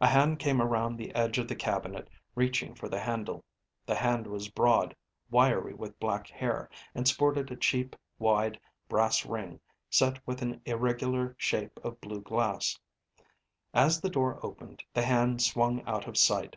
A 0.00 0.08
hand 0.08 0.40
came 0.40 0.60
around 0.60 0.96
the 0.96 1.14
edge 1.14 1.38
of 1.38 1.46
the 1.46 1.54
cabinet, 1.54 2.08
reaching 2.34 2.74
for 2.74 2.88
the 2.88 2.98
handle. 2.98 3.44
The 3.86 3.94
hand 3.94 4.26
was 4.26 4.48
broad, 4.48 4.96
wiry 5.30 5.74
with 5.74 5.96
black 6.00 6.26
hair, 6.26 6.68
and 6.92 7.06
sported 7.06 7.52
a 7.52 7.56
cheap, 7.56 7.94
wide, 8.18 8.58
brass 8.88 9.24
ring 9.24 9.60
set 9.88 10.18
with 10.26 10.42
an 10.42 10.60
irregular 10.64 11.36
shape 11.38 11.78
of 11.84 12.00
blue 12.00 12.20
glass. 12.20 12.80
As 13.72 14.00
the 14.00 14.10
door 14.10 14.40
opened, 14.44 14.82
the 14.92 15.02
hand 15.02 15.40
swung 15.40 15.82
out 15.86 16.08
of 16.08 16.16
sight. 16.18 16.56